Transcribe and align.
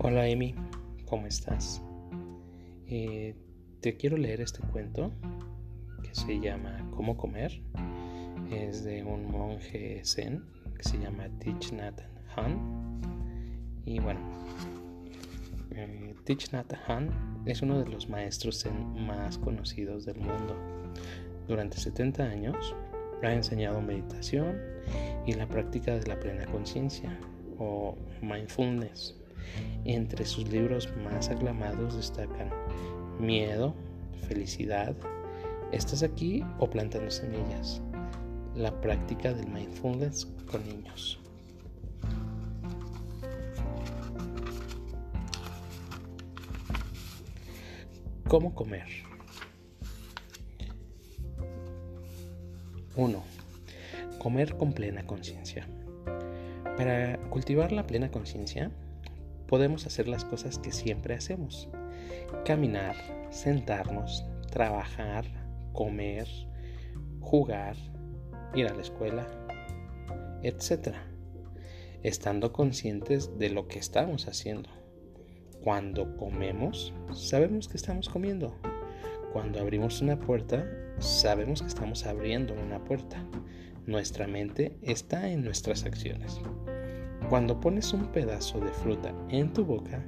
Hola 0.00 0.22
Amy, 0.22 0.54
¿cómo 1.06 1.26
estás? 1.26 1.82
Eh, 2.86 3.34
te 3.80 3.96
quiero 3.96 4.16
leer 4.16 4.40
este 4.40 4.60
cuento 4.60 5.10
que 6.04 6.14
se 6.14 6.38
llama 6.38 6.88
¿Cómo 6.94 7.16
comer? 7.16 7.60
Es 8.48 8.84
de 8.84 9.02
un 9.02 9.28
monje 9.28 10.00
zen 10.04 10.44
que 10.76 10.84
se 10.84 10.98
llama 10.98 11.28
Thich 11.40 11.72
Nhat 11.72 12.00
Hanh. 12.36 13.00
Y 13.86 13.98
bueno, 13.98 14.20
eh, 15.72 16.14
Nhat 16.52 16.72
Hanh 16.86 17.10
es 17.44 17.62
uno 17.62 17.80
de 17.80 17.88
los 17.88 18.08
maestros 18.08 18.62
zen 18.62 19.04
más 19.04 19.36
conocidos 19.36 20.04
del 20.04 20.20
mundo. 20.20 20.54
Durante 21.48 21.76
70 21.76 22.22
años 22.22 22.76
ha 23.24 23.32
enseñado 23.32 23.82
meditación 23.82 24.60
y 25.26 25.32
la 25.32 25.48
práctica 25.48 25.96
de 25.96 26.06
la 26.06 26.20
plena 26.20 26.46
conciencia 26.46 27.18
o 27.58 27.96
mindfulness 28.22 29.18
entre 29.84 30.24
sus 30.24 30.48
libros 30.48 30.88
más 31.04 31.30
aclamados 31.30 31.96
destacan 31.96 32.50
Miedo, 33.18 33.74
Felicidad, 34.28 34.94
¿Estás 35.72 36.02
aquí 36.02 36.42
o 36.58 36.70
plantando 36.70 37.10
semillas? 37.10 37.82
La 38.54 38.80
práctica 38.80 39.34
del 39.34 39.48
mindfulness 39.48 40.26
con 40.50 40.66
niños. 40.66 41.20
¿Cómo 48.28 48.54
comer? 48.54 48.86
1. 52.96 53.22
Comer 54.18 54.56
con 54.56 54.72
plena 54.72 55.06
conciencia. 55.06 55.68
Para 56.78 57.18
cultivar 57.28 57.72
la 57.72 57.86
plena 57.86 58.10
conciencia, 58.10 58.70
podemos 59.48 59.86
hacer 59.86 60.06
las 60.06 60.24
cosas 60.24 60.58
que 60.58 60.70
siempre 60.70 61.14
hacemos. 61.14 61.68
Caminar, 62.44 62.94
sentarnos, 63.30 64.24
trabajar, 64.50 65.24
comer, 65.72 66.28
jugar, 67.20 67.76
ir 68.54 68.68
a 68.68 68.74
la 68.74 68.82
escuela, 68.82 69.26
etc. 70.42 70.94
Estando 72.02 72.52
conscientes 72.52 73.36
de 73.38 73.50
lo 73.50 73.66
que 73.66 73.78
estamos 73.78 74.28
haciendo. 74.28 74.68
Cuando 75.62 76.16
comemos, 76.16 76.94
sabemos 77.12 77.68
que 77.68 77.76
estamos 77.76 78.08
comiendo. 78.08 78.54
Cuando 79.32 79.60
abrimos 79.60 80.00
una 80.00 80.18
puerta, 80.18 80.66
sabemos 80.98 81.62
que 81.62 81.68
estamos 81.68 82.06
abriendo 82.06 82.54
una 82.54 82.84
puerta. 82.84 83.24
Nuestra 83.86 84.26
mente 84.26 84.76
está 84.82 85.30
en 85.30 85.42
nuestras 85.42 85.84
acciones. 85.84 86.40
Cuando 87.28 87.60
pones 87.60 87.92
un 87.92 88.06
pedazo 88.06 88.58
de 88.58 88.70
fruta 88.70 89.12
en 89.28 89.52
tu 89.52 89.62
boca, 89.62 90.02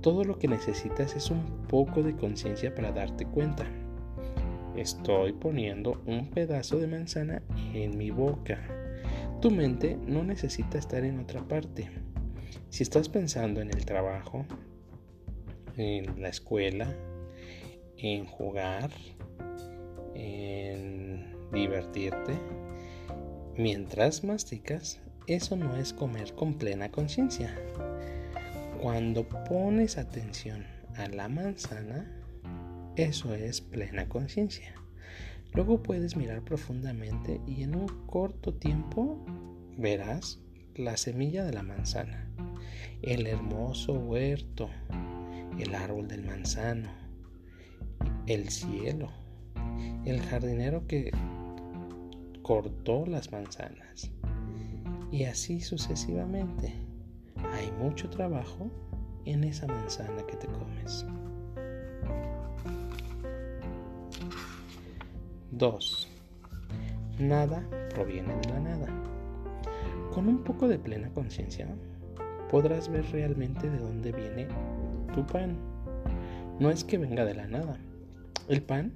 todo 0.00 0.24
lo 0.24 0.38
que 0.38 0.48
necesitas 0.48 1.14
es 1.14 1.30
un 1.30 1.44
poco 1.68 2.02
de 2.02 2.16
conciencia 2.16 2.74
para 2.74 2.90
darte 2.90 3.26
cuenta. 3.26 3.66
Estoy 4.74 5.34
poniendo 5.34 6.02
un 6.06 6.30
pedazo 6.30 6.78
de 6.78 6.86
manzana 6.86 7.42
en 7.74 7.98
mi 7.98 8.10
boca. 8.10 8.58
Tu 9.42 9.50
mente 9.50 9.98
no 10.06 10.24
necesita 10.24 10.78
estar 10.78 11.04
en 11.04 11.20
otra 11.20 11.46
parte. 11.46 11.90
Si 12.70 12.82
estás 12.82 13.10
pensando 13.10 13.60
en 13.60 13.68
el 13.68 13.84
trabajo, 13.84 14.46
en 15.76 16.20
la 16.20 16.28
escuela, 16.28 16.96
en 17.98 18.24
jugar, 18.24 18.90
en 20.14 21.36
divertirte, 21.52 22.32
mientras 23.56 24.24
masticas, 24.24 25.03
eso 25.26 25.56
no 25.56 25.76
es 25.76 25.92
comer 25.92 26.34
con 26.34 26.54
plena 26.54 26.90
conciencia. 26.90 27.54
Cuando 28.80 29.26
pones 29.48 29.96
atención 29.96 30.66
a 30.96 31.08
la 31.08 31.28
manzana, 31.28 32.10
eso 32.96 33.34
es 33.34 33.60
plena 33.60 34.08
conciencia. 34.08 34.74
Luego 35.52 35.82
puedes 35.82 36.16
mirar 36.16 36.42
profundamente 36.42 37.40
y 37.46 37.62
en 37.62 37.76
un 37.76 37.86
corto 38.06 38.54
tiempo 38.54 39.24
verás 39.78 40.40
la 40.74 40.96
semilla 40.96 41.44
de 41.44 41.52
la 41.52 41.62
manzana, 41.62 42.28
el 43.02 43.26
hermoso 43.26 43.94
huerto, 43.94 44.68
el 45.58 45.74
árbol 45.74 46.08
del 46.08 46.24
manzano, 46.24 46.90
el 48.26 48.48
cielo, 48.48 49.10
el 50.04 50.20
jardinero 50.20 50.86
que 50.86 51.12
cortó 52.42 53.06
las 53.06 53.32
manzanas, 53.32 54.10
y 55.14 55.26
así 55.26 55.60
sucesivamente. 55.60 56.72
Hay 57.52 57.70
mucho 57.80 58.10
trabajo 58.10 58.68
en 59.24 59.44
esa 59.44 59.68
manzana 59.68 60.26
que 60.26 60.36
te 60.36 60.48
comes. 60.48 61.06
2. 65.52 66.08
Nada 67.20 67.64
proviene 67.94 68.34
de 68.38 68.48
la 68.48 68.58
nada. 68.58 68.88
Con 70.12 70.26
un 70.26 70.42
poco 70.42 70.66
de 70.66 70.80
plena 70.80 71.08
conciencia 71.10 71.68
podrás 72.50 72.88
ver 72.88 73.08
realmente 73.12 73.70
de 73.70 73.78
dónde 73.78 74.10
viene 74.10 74.48
tu 75.14 75.24
pan. 75.24 75.56
No 76.58 76.70
es 76.70 76.82
que 76.82 76.98
venga 76.98 77.24
de 77.24 77.34
la 77.34 77.46
nada. 77.46 77.78
El 78.48 78.62
pan 78.62 78.92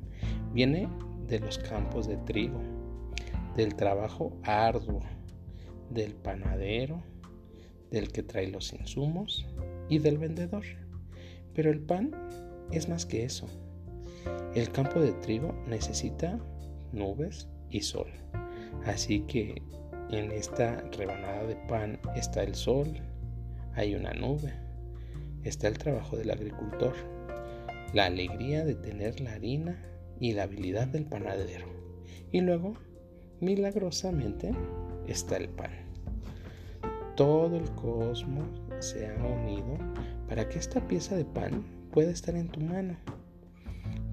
viene 0.53 0.89
de 1.29 1.39
los 1.39 1.59
campos 1.59 2.09
de 2.09 2.17
trigo, 2.17 2.61
del 3.55 3.77
trabajo 3.77 4.33
arduo 4.43 5.00
del 5.91 6.15
panadero, 6.15 7.03
del 7.91 8.12
que 8.12 8.22
trae 8.22 8.49
los 8.49 8.72
insumos 8.72 9.47
y 9.88 9.99
del 9.99 10.19
vendedor. 10.19 10.65
Pero 11.54 11.71
el 11.71 11.81
pan 11.81 12.10
es 12.71 12.88
más 12.88 13.06
que 13.06 13.25
eso. 13.25 13.47
El 14.54 14.71
campo 14.71 15.00
de 15.00 15.12
trigo 15.12 15.54
necesita 15.66 16.38
nubes 16.93 17.49
y 17.71 17.81
sol. 17.81 18.09
Así 18.84 19.21
que 19.21 19.62
en 20.10 20.32
esta 20.32 20.81
rebanada 20.97 21.44
de 21.44 21.56
pan 21.69 21.99
está 22.16 22.43
el 22.43 22.55
sol, 22.55 22.88
hay 23.75 23.94
una 23.94 24.12
nube, 24.12 24.53
está 25.44 25.69
el 25.69 25.78
trabajo 25.78 26.16
del 26.16 26.31
agricultor, 26.31 26.94
la 27.93 28.06
alegría 28.06 28.65
de 28.65 28.75
tener 28.75 29.20
la 29.20 29.32
harina 29.32 29.82
y 30.20 30.32
la 30.32 30.44
habilidad 30.44 30.88
del 30.88 31.05
panadero. 31.05 31.66
Y 32.32 32.41
luego, 32.41 32.75
milagrosamente, 33.41 34.53
está 35.13 35.37
el 35.37 35.49
pan. 35.49 35.71
Todo 37.17 37.57
el 37.57 37.69
cosmos 37.73 38.47
se 38.79 39.09
ha 39.09 39.15
unido 39.25 39.77
para 40.29 40.49
que 40.49 40.59
esta 40.59 40.81
pieza 40.87 41.17
de 41.17 41.25
pan 41.25 41.65
pueda 41.91 42.11
estar 42.11 42.37
en 42.37 42.49
tu 42.49 42.61
mano. 42.61 42.97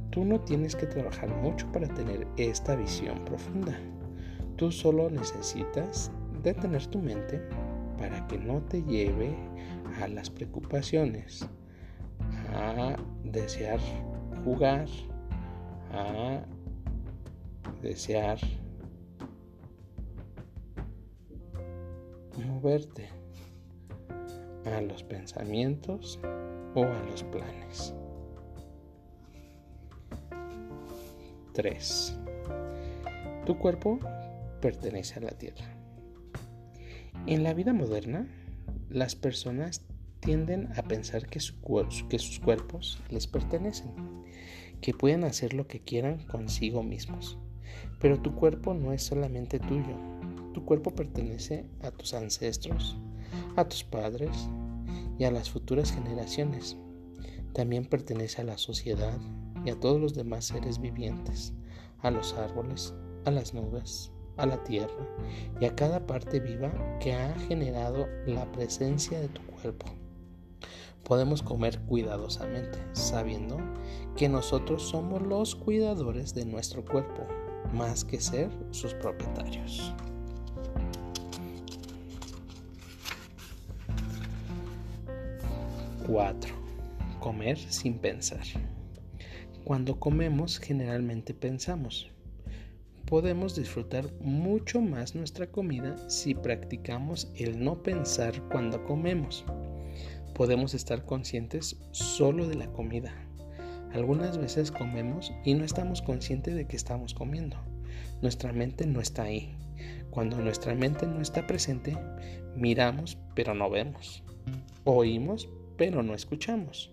Tú 0.10 0.24
no 0.24 0.40
tienes 0.40 0.76
que 0.76 0.88
trabajar 0.88 1.30
mucho 1.42 1.70
para 1.72 1.88
tener 1.88 2.26
esta 2.38 2.76
visión 2.76 3.24
profunda. 3.26 3.78
Tú 4.56 4.72
solo 4.72 5.10
necesitas 5.10 6.12
detener 6.42 6.88
tu 6.88 7.00
mente 7.00 7.42
para 7.98 8.26
que 8.28 8.38
no 8.38 8.62
te 8.62 8.82
lleve 8.84 9.36
a 10.02 10.08
las 10.08 10.30
preocupaciones, 10.30 11.48
a 12.54 12.96
desear 13.24 13.80
jugar, 14.44 14.88
a 15.92 16.42
desear 17.82 18.40
moverte 22.38 23.10
a 24.66 24.82
los 24.82 25.04
pensamientos 25.04 26.20
o 26.74 26.84
a 26.84 27.04
los 27.10 27.24
planes. 27.24 27.94
3. 31.54 32.18
Tu 33.46 33.58
cuerpo 33.58 34.00
pertenece 34.62 35.20
a 35.20 35.22
la 35.22 35.32
tierra. 35.32 35.66
En 37.28 37.44
la 37.44 37.54
vida 37.54 37.74
moderna, 37.74 38.28
las 38.90 39.16
personas 39.16 39.86
tienden 40.20 40.70
a 40.76 40.84
pensar 40.84 41.28
que, 41.28 41.40
que, 42.10 42.20
sus 42.20 42.40
cuerpos 42.40 43.00
les 43.10 43.28
pertenecen, 43.28 43.92
que 44.82 44.94
pueden 44.94 45.24
hacer 45.24 45.54
lo 45.54 45.68
que 45.68 45.80
quieran 45.80 46.26
consigo 46.26 46.84
mismos. 46.84 47.38
Pero 48.00 48.20
tu 48.20 48.36
cuerpo 48.36 48.74
no 48.74 48.92
es 48.92 49.04
solamente 49.04 49.60
tuyo, 49.60 49.98
tu 50.56 50.64
cuerpo 50.64 50.92
pertenece 50.92 51.66
a 51.82 51.92
tus 51.92 52.14
ancestros, 52.14 52.96
a 53.58 53.68
tus 53.68 53.84
padres 53.84 54.48
y 55.20 55.26
a 55.26 55.32
las 55.32 55.50
futuras 55.50 55.92
generaciones. 55.92 56.78
También 57.52 57.84
pertenece 57.84 58.42
a 58.42 58.46
la 58.46 58.58
sociedad 58.58 59.20
y 59.66 59.70
a 59.70 59.78
todos 59.78 60.00
los 60.00 60.14
demás 60.14 60.46
seres 60.46 60.80
vivientes, 60.80 61.54
a 62.00 62.10
los 62.10 62.36
árboles, 62.36 62.94
a 63.26 63.32
las 63.32 63.54
nubes, 63.54 64.14
a 64.38 64.46
la 64.46 64.64
tierra 64.64 65.10
y 65.60 65.66
a 65.66 65.76
cada 65.76 66.08
parte 66.08 66.40
viva 66.40 66.72
que 67.02 67.14
ha 67.14 67.38
generado 67.50 68.08
la 68.26 68.50
presencia 68.54 69.20
de 69.20 69.28
tu 69.28 69.42
cuerpo. 69.42 69.88
Podemos 71.04 71.44
comer 71.44 71.82
cuidadosamente, 71.82 72.80
sabiendo 72.94 73.58
que 74.16 74.30
nosotros 74.30 74.84
somos 74.84 75.22
los 75.22 75.54
cuidadores 75.54 76.34
de 76.34 76.46
nuestro 76.46 76.86
cuerpo, 76.86 77.28
más 77.74 78.06
que 78.06 78.22
ser 78.22 78.50
sus 78.72 78.94
propietarios. 78.94 79.94
4. 86.08 86.54
Comer 87.20 87.58
sin 87.58 87.96
pensar. 87.96 88.44
Cuando 89.64 90.00
comemos 90.00 90.60
generalmente 90.60 91.34
pensamos. 91.34 92.12
Podemos 93.08 93.56
disfrutar 93.56 94.12
mucho 94.22 94.82
más 94.82 95.16
nuestra 95.16 95.48
comida 95.48 95.98
si 96.08 96.36
practicamos 96.36 97.32
el 97.36 97.64
no 97.64 97.82
pensar 97.82 98.40
cuando 98.50 98.84
comemos. 98.84 99.46
Podemos 100.36 100.76
estar 100.76 101.06
conscientes 101.06 101.78
solo 101.92 102.48
de 102.48 102.56
la 102.56 102.68
comida. 102.68 103.12
Algunas 103.92 104.38
veces 104.38 104.72
comemos 104.72 105.34
y 105.44 105.56
no 105.56 105.66
estamos 105.66 106.04
conscientes 106.04 106.54
de 106.54 106.68
que 106.68 106.76
estamos 106.76 107.16
comiendo. 107.16 107.58
Nuestra 108.22 108.54
mente 108.54 108.86
no 108.86 109.02
está 109.02 109.24
ahí. 109.24 109.56
Cuando 110.12 110.38
nuestra 110.38 110.76
mente 110.76 111.08
no 111.08 111.22
está 111.22 111.48
presente, 111.48 111.98
miramos 112.56 113.18
pero 113.34 113.56
no 113.56 113.72
vemos. 113.72 114.24
Oímos 114.84 115.50
pero 115.78 116.04
no 116.04 116.14
escuchamos. 116.14 116.92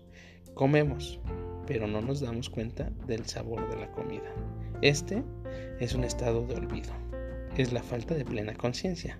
Comemos 0.53 1.19
pero 1.65 1.87
no 1.87 2.01
nos 2.01 2.19
damos 2.19 2.49
cuenta 2.49 2.89
del 3.07 3.25
sabor 3.25 3.69
de 3.69 3.77
la 3.77 3.91
comida. 3.91 4.33
Este 4.81 5.23
es 5.79 5.93
un 5.93 6.03
estado 6.03 6.45
de 6.45 6.55
olvido, 6.55 6.91
es 7.57 7.71
la 7.71 7.83
falta 7.83 8.15
de 8.15 8.25
plena 8.25 8.53
conciencia. 8.53 9.17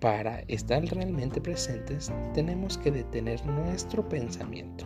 Para 0.00 0.40
estar 0.48 0.84
realmente 0.84 1.40
presentes 1.40 2.12
tenemos 2.34 2.76
que 2.76 2.90
detener 2.90 3.44
nuestro 3.46 4.08
pensamiento. 4.08 4.84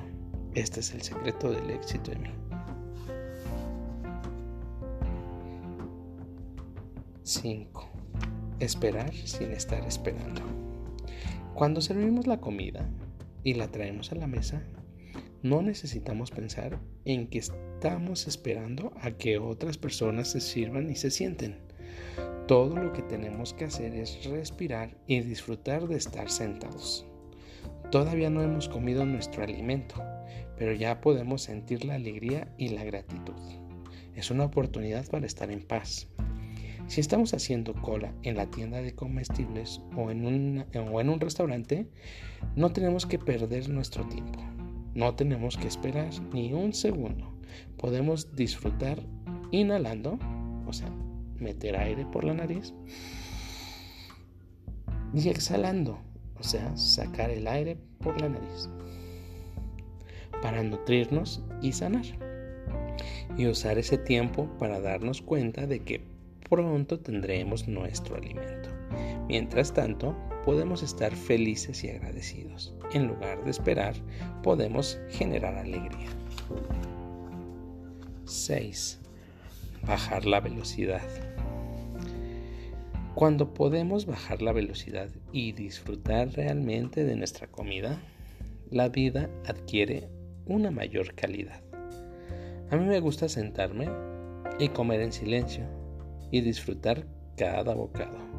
Este 0.54 0.80
es 0.80 0.92
el 0.94 1.02
secreto 1.02 1.50
del 1.50 1.70
éxito 1.70 2.12
en 2.12 2.22
mí. 2.22 2.30
5. 7.22 7.88
Esperar 8.60 9.12
sin 9.14 9.52
estar 9.52 9.84
esperando. 9.86 10.42
Cuando 11.54 11.80
servimos 11.80 12.26
la 12.26 12.40
comida 12.40 12.88
y 13.44 13.54
la 13.54 13.70
traemos 13.70 14.12
a 14.12 14.16
la 14.16 14.26
mesa, 14.26 14.62
no 15.42 15.62
necesitamos 15.62 16.30
pensar 16.30 16.78
en 17.04 17.28
que 17.28 17.38
estamos 17.38 18.26
esperando 18.28 18.92
a 19.00 19.12
que 19.12 19.38
otras 19.38 19.78
personas 19.78 20.28
se 20.28 20.40
sirvan 20.40 20.90
y 20.90 20.96
se 20.96 21.10
sienten. 21.10 21.56
Todo 22.46 22.76
lo 22.76 22.92
que 22.92 23.02
tenemos 23.02 23.54
que 23.54 23.64
hacer 23.64 23.94
es 23.94 24.24
respirar 24.24 24.96
y 25.06 25.20
disfrutar 25.20 25.88
de 25.88 25.96
estar 25.96 26.28
sentados. 26.28 27.06
Todavía 27.90 28.28
no 28.28 28.42
hemos 28.42 28.68
comido 28.68 29.06
nuestro 29.06 29.42
alimento, 29.42 30.02
pero 30.58 30.72
ya 30.72 31.00
podemos 31.00 31.42
sentir 31.42 31.84
la 31.84 31.94
alegría 31.94 32.52
y 32.58 32.68
la 32.68 32.84
gratitud. 32.84 33.34
Es 34.14 34.30
una 34.30 34.44
oportunidad 34.44 35.06
para 35.08 35.26
estar 35.26 35.50
en 35.50 35.62
paz. 35.66 36.08
Si 36.90 37.00
estamos 37.00 37.34
haciendo 37.34 37.72
cola 37.72 38.12
en 38.24 38.34
la 38.34 38.50
tienda 38.50 38.82
de 38.82 38.96
comestibles 38.96 39.80
o 39.96 40.10
en, 40.10 40.26
un, 40.26 40.64
o 40.74 41.00
en 41.00 41.08
un 41.08 41.20
restaurante, 41.20 41.86
no 42.56 42.72
tenemos 42.72 43.06
que 43.06 43.16
perder 43.16 43.68
nuestro 43.68 44.04
tiempo. 44.08 44.40
No 44.96 45.14
tenemos 45.14 45.56
que 45.56 45.68
esperar 45.68 46.10
ni 46.32 46.52
un 46.52 46.72
segundo. 46.72 47.32
Podemos 47.76 48.34
disfrutar 48.34 48.98
inhalando, 49.52 50.18
o 50.66 50.72
sea, 50.72 50.90
meter 51.38 51.76
aire 51.76 52.06
por 52.06 52.24
la 52.24 52.34
nariz 52.34 52.74
y 55.14 55.28
exhalando, 55.28 56.00
o 56.40 56.42
sea, 56.42 56.76
sacar 56.76 57.30
el 57.30 57.46
aire 57.46 57.78
por 58.00 58.20
la 58.20 58.30
nariz 58.30 58.68
para 60.42 60.64
nutrirnos 60.64 61.40
y 61.62 61.70
sanar. 61.70 62.06
Y 63.38 63.46
usar 63.46 63.78
ese 63.78 63.96
tiempo 63.96 64.48
para 64.58 64.80
darnos 64.80 65.22
cuenta 65.22 65.68
de 65.68 65.84
que 65.84 66.09
pronto 66.50 66.98
tendremos 66.98 67.68
nuestro 67.68 68.16
alimento. 68.16 68.68
Mientras 69.28 69.72
tanto, 69.72 70.14
podemos 70.44 70.82
estar 70.82 71.14
felices 71.14 71.82
y 71.84 71.90
agradecidos. 71.90 72.74
En 72.92 73.06
lugar 73.06 73.42
de 73.44 73.52
esperar, 73.52 73.94
podemos 74.42 74.98
generar 75.08 75.54
alegría. 75.54 76.08
6. 78.24 78.98
Bajar 79.86 80.26
la 80.26 80.40
velocidad. 80.40 81.08
Cuando 83.14 83.54
podemos 83.54 84.06
bajar 84.06 84.42
la 84.42 84.52
velocidad 84.52 85.08
y 85.32 85.52
disfrutar 85.52 86.32
realmente 86.32 87.04
de 87.04 87.14
nuestra 87.14 87.46
comida, 87.46 88.00
la 88.70 88.88
vida 88.88 89.30
adquiere 89.46 90.08
una 90.46 90.70
mayor 90.70 91.14
calidad. 91.14 91.62
A 92.70 92.76
mí 92.76 92.84
me 92.86 93.00
gusta 93.00 93.28
sentarme 93.28 93.88
y 94.58 94.68
comer 94.68 95.00
en 95.00 95.12
silencio 95.12 95.79
y 96.30 96.40
disfrutar 96.40 97.06
cada 97.36 97.74
bocado 97.74 98.30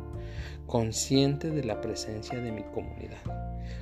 consciente 0.72 1.52
de 1.52 1.66
la 1.66 1.82
presencia 1.82 2.40
de 2.40 2.54
mi 2.54 2.64
comunidad, 2.64 3.20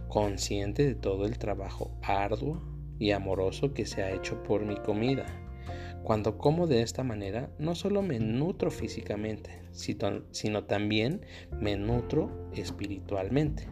consciente 0.07 0.83
de 0.83 0.95
todo 0.95 1.27
el 1.27 1.37
trabajo 1.37 1.91
arduo 2.01 2.63
y 2.97 3.11
amoroso 3.11 3.75
que 3.75 3.85
se 3.85 4.01
ha 4.01 4.09
hecho 4.09 4.41
por 4.41 4.65
mi 4.65 4.75
comida. 4.75 5.27
Cuando 6.01 6.39
como 6.39 6.65
de 6.65 6.81
esta 6.81 7.03
manera, 7.03 7.51
no 7.59 7.75
solo 7.75 8.01
me 8.01 8.19
nutro 8.19 8.71
físicamente, 8.71 9.61
sino 9.71 10.63
también 10.63 11.21
me 11.51 11.77
nutro 11.77 12.49
espiritualmente. 12.55 13.67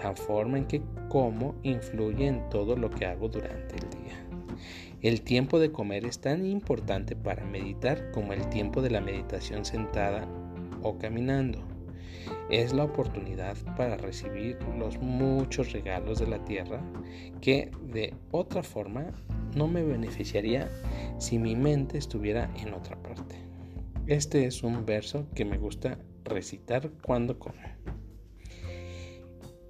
La 0.00 0.14
forma 0.14 0.58
en 0.58 0.66
que 0.66 0.82
como 1.08 1.56
influye 1.64 2.28
en 2.28 2.48
todo 2.48 2.76
lo 2.76 2.90
que 2.90 3.06
hago 3.06 3.28
durante 3.28 3.74
el 3.74 3.90
día. 3.90 4.24
El 5.02 5.22
tiempo 5.22 5.58
de 5.58 5.72
comer 5.72 6.04
es 6.04 6.20
tan 6.20 6.46
importante 6.46 7.16
para 7.16 7.44
meditar 7.44 8.10
como 8.12 8.32
el 8.32 8.48
tiempo 8.48 8.82
de 8.82 8.90
la 8.90 9.00
meditación 9.00 9.64
sentada 9.64 10.26
o 10.82 10.98
caminando 10.98 11.76
es 12.50 12.72
la 12.72 12.84
oportunidad 12.84 13.56
para 13.76 13.96
recibir 13.96 14.58
los 14.78 14.98
muchos 14.98 15.72
regalos 15.72 16.18
de 16.18 16.26
la 16.26 16.44
tierra 16.44 16.80
que 17.40 17.70
de 17.82 18.14
otra 18.30 18.62
forma 18.62 19.12
no 19.54 19.66
me 19.66 19.82
beneficiaría 19.82 20.70
si 21.18 21.38
mi 21.38 21.56
mente 21.56 21.98
estuviera 21.98 22.50
en 22.56 22.74
otra 22.74 23.00
parte. 23.02 23.36
Este 24.06 24.46
es 24.46 24.62
un 24.62 24.86
verso 24.86 25.26
que 25.34 25.44
me 25.44 25.58
gusta 25.58 25.98
recitar 26.24 26.90
cuando 27.02 27.38
como. 27.38 27.58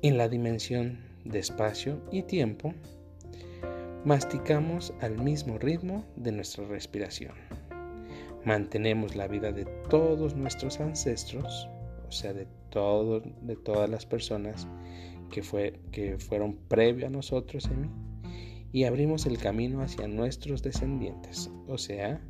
En 0.03 0.19
la 0.19 0.29
dimensión 0.29 0.99
de 1.25 1.39
espacio 1.39 2.03
y 2.13 2.23
tiempo, 2.23 2.75
masticamos 4.07 4.95
al 5.01 5.19
mismo 5.19 5.59
ritmo 5.59 6.07
de 6.17 6.33
nuestra 6.33 6.65
respiración. 6.67 7.35
Mantenemos 8.45 9.17
la 9.17 9.27
vida 9.27 9.53
de 9.53 9.67
todos 9.91 10.35
nuestros 10.35 10.81
ancestros 10.81 11.69
o 12.09 12.13
sea, 12.13 12.33
de, 12.33 12.47
de 13.43 13.57
todas 13.57 13.91
las 13.91 14.07
personas 14.07 14.69
que, 15.31 15.43
fue, 15.43 15.81
que 15.91 16.19
fueron 16.19 16.57
previo 16.69 17.07
a 17.07 17.11
nosotros 17.11 17.67
en 17.67 17.83
mí, 17.83 17.89
y 18.73 18.85
abrimos 18.85 19.27
el 19.27 19.39
camino 19.39 19.83
hacia 19.83 20.07
nuestros 20.07 20.63
descendientes, 20.63 21.51
o 21.67 21.79
sea, 21.79 22.21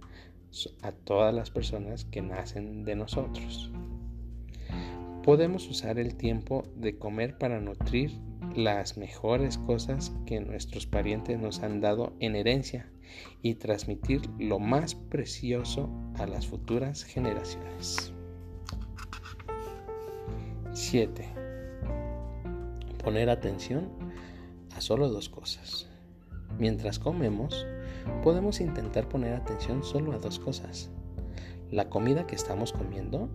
a 0.82 0.92
todas 0.92 1.34
las 1.34 1.50
personas 1.50 2.04
que 2.04 2.22
nacen 2.22 2.84
de 2.84 2.96
nosotros. 2.96 3.70
Podemos 5.24 5.68
usar 5.68 5.98
el 5.98 6.16
tiempo 6.16 6.62
de 6.76 6.96
comer 6.98 7.36
para 7.36 7.60
nutrir 7.60 8.12
las 8.56 8.96
mejores 8.96 9.58
cosas 9.58 10.12
que 10.25 10.40
nuestros 10.40 10.86
parientes 10.86 11.38
nos 11.38 11.62
han 11.62 11.80
dado 11.80 12.14
en 12.20 12.34
herencia 12.36 12.90
y 13.42 13.54
transmitir 13.54 14.22
lo 14.38 14.58
más 14.58 14.94
precioso 14.94 15.90
a 16.18 16.26
las 16.26 16.46
futuras 16.46 17.04
generaciones. 17.04 18.12
7. 20.72 21.28
Poner 23.04 23.30
atención 23.30 23.90
a 24.75 24.80
solo 24.80 25.08
dos 25.10 25.28
cosas. 25.28 25.88
Mientras 26.58 26.98
comemos, 26.98 27.66
podemos 28.22 28.60
intentar 28.60 29.08
poner 29.08 29.34
atención 29.34 29.84
solo 29.84 30.12
a 30.12 30.18
dos 30.18 30.38
cosas. 30.38 30.90
La 31.70 31.88
comida 31.90 32.26
que 32.26 32.36
estamos 32.36 32.72
comiendo 32.72 33.28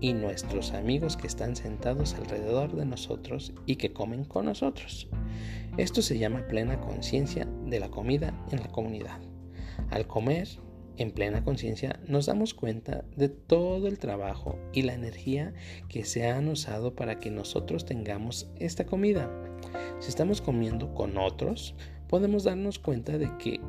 y 0.00 0.12
nuestros 0.14 0.72
amigos 0.72 1.16
que 1.16 1.26
están 1.26 1.56
sentados 1.56 2.14
alrededor 2.14 2.74
de 2.74 2.86
nosotros 2.86 3.52
y 3.66 3.76
que 3.76 3.92
comen 3.92 4.24
con 4.24 4.46
nosotros. 4.46 5.08
Esto 5.76 6.02
se 6.02 6.18
llama 6.18 6.46
plena 6.48 6.80
conciencia 6.80 7.46
de 7.66 7.80
la 7.80 7.90
comida 7.90 8.34
en 8.50 8.60
la 8.60 8.68
comunidad. 8.68 9.20
Al 9.90 10.06
comer, 10.06 10.48
en 10.96 11.12
plena 11.12 11.42
conciencia 11.44 11.98
nos 12.06 12.26
damos 12.26 12.52
cuenta 12.52 13.04
de 13.16 13.28
todo 13.28 13.88
el 13.88 13.98
trabajo 13.98 14.58
y 14.72 14.82
la 14.82 14.92
energía 14.94 15.54
que 15.88 16.04
se 16.04 16.28
han 16.28 16.48
usado 16.48 16.94
para 16.94 17.18
que 17.18 17.30
nosotros 17.30 17.86
tengamos 17.86 18.50
esta 18.56 18.84
comida. 18.84 19.30
Si 19.98 20.08
estamos 20.08 20.40
comiendo 20.40 20.94
con 20.94 21.16
otros, 21.16 21.74
podemos 22.08 22.44
darnos 22.44 22.78
cuenta 22.78 23.16
de 23.16 23.30
que 23.38 23.60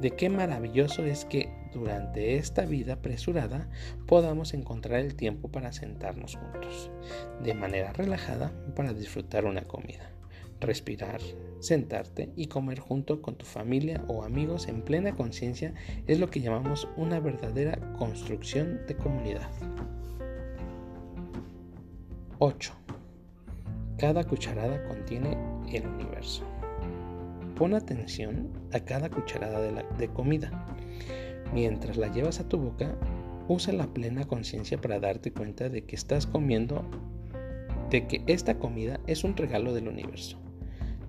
de 0.00 0.10
qué 0.10 0.28
maravilloso 0.28 1.04
es 1.04 1.24
que 1.24 1.50
durante 1.72 2.36
esta 2.36 2.66
vida 2.66 2.94
apresurada 2.94 3.68
podamos 4.06 4.52
encontrar 4.52 5.00
el 5.00 5.14
tiempo 5.14 5.50
para 5.50 5.72
sentarnos 5.72 6.36
juntos, 6.36 6.90
de 7.42 7.54
manera 7.54 7.92
relajada 7.92 8.52
para 8.74 8.92
disfrutar 8.92 9.46
una 9.46 9.62
comida 9.62 10.12
respirar, 10.62 11.20
sentarte 11.60 12.32
y 12.36 12.46
comer 12.46 12.78
junto 12.78 13.20
con 13.20 13.36
tu 13.36 13.44
familia 13.44 14.02
o 14.08 14.24
amigos 14.24 14.68
en 14.68 14.82
plena 14.82 15.12
conciencia 15.14 15.74
es 16.06 16.18
lo 16.18 16.30
que 16.30 16.40
llamamos 16.40 16.88
una 16.96 17.20
verdadera 17.20 17.78
construcción 17.98 18.80
de 18.86 18.96
comunidad. 18.96 19.50
8. 22.38 22.72
Cada 23.98 24.24
cucharada 24.24 24.82
contiene 24.88 25.36
el 25.72 25.86
universo. 25.86 26.44
Pon 27.56 27.74
atención 27.74 28.50
a 28.72 28.80
cada 28.80 29.10
cucharada 29.10 29.60
de, 29.60 30.08
comida. 30.08 30.66
Mientras 31.52 31.96
la 31.96 32.08
llevas 32.08 32.40
a 32.40 32.48
tu 32.48 32.58
boca, 32.58 32.96
usa 33.48 33.72
la 33.72 33.86
plena 33.92 34.26
conciencia 34.26 34.80
para 34.80 34.98
darte 34.98 35.32
cuenta 35.32 35.68
de 35.68 35.84
que 35.84 35.94
estás 35.94 36.26
comiendo, 36.26 36.84
de 37.90 38.06
que 38.06 38.22
esta 38.26 38.58
comida 38.58 39.00
es 39.06 39.22
un 39.22 39.36
regalo 39.36 39.74
del 39.74 39.88
universo. 39.88 40.38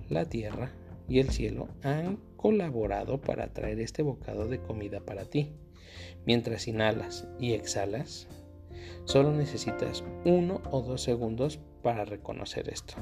La 0.10 0.26
tierra 0.26 0.72
y 1.08 1.20
el 1.20 1.30
cielo 1.30 1.70
han 1.82 2.18
colaborado 2.36 3.22
para 3.22 3.54
traer 3.54 3.80
este 3.80 4.04
bocado 4.04 4.48
de 4.48 4.60
comida 4.60 5.00
para 5.00 5.26
ti. 5.26 5.54
Mientras 6.26 6.68
inhalas 6.68 7.28
y 7.40 7.54
exhalas, 7.54 8.28
solo 9.06 9.32
necesitas 9.32 10.04
uno 10.26 10.62
o 10.72 10.82
dos 10.82 11.02
segundos 11.02 11.60
para 11.82 12.04
reconocer 12.06 12.70
esto. 12.70 12.96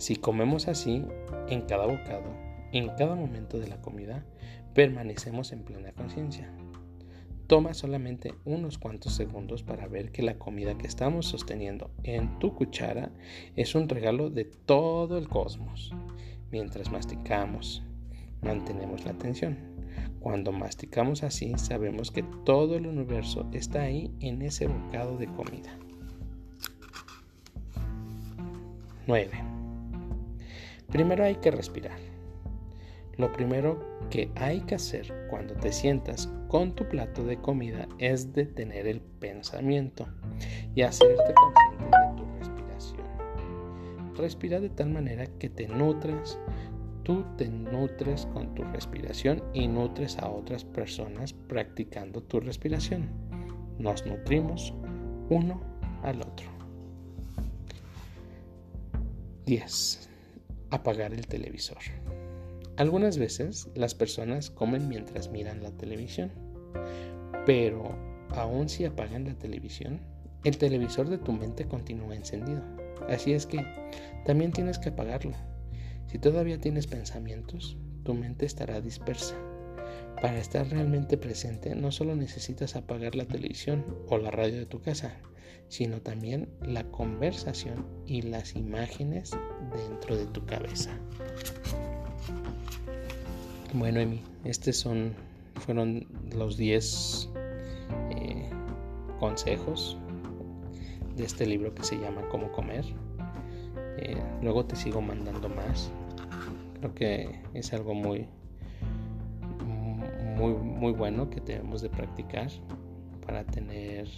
Si 0.00 0.16
comemos 0.16 0.66
así, 0.66 1.04
en 1.50 1.60
cada 1.60 1.84
bocado, 1.84 2.34
en 2.72 2.88
cada 2.96 3.14
momento 3.14 3.58
de 3.58 3.68
la 3.68 3.82
comida, 3.82 4.24
permanecemos 4.72 5.52
en 5.52 5.62
plena 5.62 5.92
conciencia. 5.92 6.50
Toma 7.46 7.74
solamente 7.74 8.32
unos 8.46 8.78
cuantos 8.78 9.12
segundos 9.12 9.62
para 9.62 9.88
ver 9.88 10.10
que 10.10 10.22
la 10.22 10.38
comida 10.38 10.78
que 10.78 10.86
estamos 10.86 11.26
sosteniendo 11.26 11.90
en 12.02 12.38
tu 12.38 12.54
cuchara 12.54 13.12
es 13.56 13.74
un 13.74 13.90
regalo 13.90 14.30
de 14.30 14.46
todo 14.46 15.18
el 15.18 15.28
cosmos. 15.28 15.94
Mientras 16.50 16.90
masticamos, 16.90 17.82
mantenemos 18.40 19.04
la 19.04 19.10
atención. 19.10 19.58
Cuando 20.18 20.50
masticamos 20.50 21.22
así, 21.24 21.52
sabemos 21.58 22.10
que 22.10 22.22
todo 22.46 22.74
el 22.74 22.86
universo 22.86 23.50
está 23.52 23.82
ahí 23.82 24.10
en 24.20 24.40
ese 24.40 24.66
bocado 24.66 25.18
de 25.18 25.26
comida. 25.26 25.78
9. 29.06 29.59
Primero 30.90 31.24
hay 31.24 31.36
que 31.36 31.50
respirar. 31.50 31.98
Lo 33.16 33.32
primero 33.32 33.78
que 34.10 34.30
hay 34.34 34.60
que 34.62 34.74
hacer 34.74 35.12
cuando 35.28 35.54
te 35.54 35.72
sientas 35.72 36.28
con 36.48 36.74
tu 36.74 36.88
plato 36.88 37.24
de 37.24 37.36
comida 37.36 37.86
es 37.98 38.32
detener 38.32 38.86
el 38.86 39.00
pensamiento 39.00 40.08
y 40.74 40.82
hacerte 40.82 41.32
consciente 41.34 41.96
de 41.96 42.16
tu 42.16 42.24
respiración. 42.38 43.06
Respira 44.16 44.58
de 44.58 44.70
tal 44.70 44.90
manera 44.90 45.26
que 45.38 45.48
te 45.48 45.68
nutras, 45.68 46.38
tú 47.04 47.24
te 47.36 47.48
nutres 47.48 48.26
con 48.32 48.54
tu 48.54 48.64
respiración 48.64 49.42
y 49.52 49.68
nutres 49.68 50.18
a 50.18 50.28
otras 50.28 50.64
personas 50.64 51.32
practicando 51.32 52.22
tu 52.22 52.40
respiración. 52.40 53.10
Nos 53.78 54.04
nutrimos 54.06 54.74
uno 55.28 55.60
al 56.02 56.20
otro. 56.22 56.46
10. 59.46 60.09
Apagar 60.70 61.12
el 61.12 61.26
televisor. 61.26 61.78
Algunas 62.76 63.18
veces 63.18 63.68
las 63.74 63.94
personas 63.94 64.50
comen 64.50 64.88
mientras 64.88 65.30
miran 65.30 65.62
la 65.62 65.70
televisión, 65.72 66.30
pero 67.44 67.94
aun 68.30 68.68
si 68.68 68.84
apagan 68.84 69.24
la 69.24 69.34
televisión, 69.34 70.00
el 70.44 70.56
televisor 70.56 71.08
de 71.08 71.18
tu 71.18 71.32
mente 71.32 71.66
continúa 71.66 72.14
encendido. 72.14 72.62
Así 73.08 73.32
es 73.32 73.46
que 73.46 73.64
también 74.24 74.52
tienes 74.52 74.78
que 74.78 74.90
apagarlo 74.90 75.34
si 76.10 76.18
todavía 76.18 76.58
tienes 76.58 76.88
pensamientos, 76.88 77.76
tu 78.02 78.14
mente 78.14 78.44
estará 78.44 78.80
dispersa. 78.80 79.36
Para 80.20 80.38
estar 80.38 80.68
realmente 80.68 81.16
presente 81.16 81.74
no 81.74 81.90
solo 81.90 82.14
necesitas 82.14 82.76
apagar 82.76 83.14
la 83.14 83.24
televisión 83.24 83.84
o 84.08 84.18
la 84.18 84.30
radio 84.30 84.58
de 84.58 84.66
tu 84.66 84.80
casa, 84.80 85.16
sino 85.68 86.02
también 86.02 86.48
la 86.60 86.84
conversación 86.90 87.86
y 88.06 88.22
las 88.22 88.54
imágenes 88.54 89.30
dentro 89.74 90.16
de 90.16 90.26
tu 90.26 90.44
cabeza. 90.44 90.90
Bueno, 93.72 94.00
Emi, 94.00 94.20
estos 94.44 94.76
son, 94.76 95.14
fueron 95.54 96.06
los 96.34 96.56
10 96.56 97.30
eh, 98.10 98.50
consejos 99.20 99.96
de 101.16 101.24
este 101.24 101.46
libro 101.46 101.72
que 101.74 101.84
se 101.84 101.96
llama 101.96 102.28
Cómo 102.30 102.50
comer. 102.50 102.84
Eh, 103.98 104.20
luego 104.42 104.66
te 104.66 104.74
sigo 104.74 105.00
mandando 105.00 105.48
más. 105.48 105.90
Creo 106.78 106.94
que 106.94 107.40
es 107.54 107.72
algo 107.72 107.94
muy, 107.94 108.26
muy, 110.40 110.54
muy 110.54 110.92
bueno 110.92 111.28
que 111.28 111.40
debemos 111.40 111.82
de 111.82 111.90
practicar 111.90 112.48
para 113.26 113.44
tener 113.44 114.08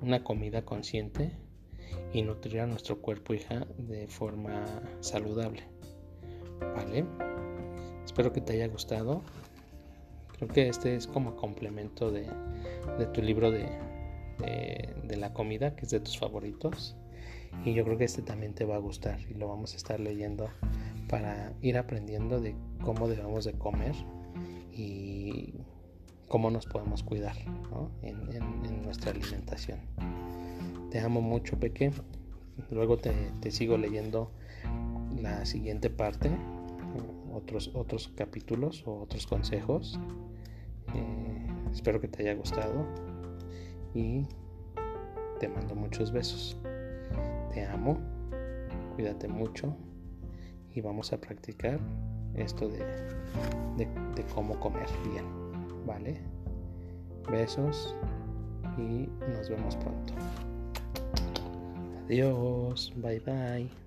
una, 0.00 0.24
comida 0.24 0.64
consciente 0.64 1.32
y 2.14 2.22
nutrir 2.22 2.60
a 2.60 2.66
nuestro 2.66 3.00
cuerpo 3.02 3.34
hija 3.34 3.66
de 3.76 4.08
forma 4.08 4.64
saludable. 5.00 5.64
¿Vale? 6.60 7.04
Espero 8.04 8.32
que 8.32 8.40
te 8.40 8.54
haya 8.54 8.68
gustado. 8.68 9.22
Creo 10.36 10.48
que 10.48 10.68
este 10.68 10.96
es 10.96 11.06
como 11.06 11.36
complemento 11.36 12.10
de, 12.10 12.26
tu 13.12 13.20
libro 13.20 13.50
de, 13.50 13.68
de 15.04 15.16
la 15.16 15.34
comida, 15.34 15.76
que 15.76 15.84
es 15.84 15.90
de 15.90 16.00
tus 16.00 16.18
favoritos. 16.18 16.96
Y 17.64 17.74
yo 17.74 17.84
creo 17.84 17.98
que 17.98 18.04
este 18.04 18.22
también 18.22 18.54
te 18.54 18.64
va 18.64 18.76
a 18.76 18.78
gustar 18.78 19.18
y 19.28 19.34
lo 19.34 19.48
vamos 19.48 19.74
a 19.74 19.76
estar 19.76 19.98
leyendo 19.98 20.48
para 21.08 21.52
ir 21.62 21.78
aprendiendo 21.78 22.40
de 22.40 22.54
cómo 22.82 23.08
debemos 23.08 23.44
de 23.44 23.52
comer 23.52 23.94
y 24.72 25.54
cómo 26.28 26.50
nos 26.50 26.66
podemos 26.66 27.02
cuidar 27.02 27.36
en, 28.02 28.82
nuestra 28.82 29.10
alimentación. 29.10 29.80
Te 30.90 31.00
amo 31.00 31.20
mucho, 31.20 31.58
Peque. 31.58 31.92
Luego 32.70 32.98
te, 32.98 33.50
sigo 33.50 33.76
leyendo 33.76 34.30
la 35.20 35.44
siguiente 35.44 35.90
parte, 35.90 36.30
otros, 37.32 37.70
otros 37.74 38.08
capítulos 38.16 38.84
o 38.86 39.00
otros 39.02 39.26
consejos. 39.26 39.98
Eh, 40.94 41.46
espero 41.72 42.00
que 42.00 42.08
te 42.08 42.22
haya 42.22 42.34
gustado 42.34 42.86
y 43.94 44.26
te 45.40 45.48
mando 45.48 45.74
muchos 45.74 46.12
besos. 46.12 46.56
Te 47.56 47.64
amo, 47.64 47.96
cuídate 48.96 49.28
mucho 49.28 49.74
y 50.74 50.82
vamos 50.82 51.14
a 51.14 51.18
practicar 51.18 51.80
esto 52.34 52.68
de, 52.68 52.80
de, 53.78 54.24
cómo 54.34 54.60
comer 54.60 54.86
bien, 55.10 55.24
¿vale? 55.86 56.20
Besos 57.30 57.96
y 58.76 59.08
nos 59.32 59.48
vemos 59.48 59.74
pronto. 59.76 60.12
Adiós, 62.04 62.92
bye 62.96 63.20
bye. 63.20 63.85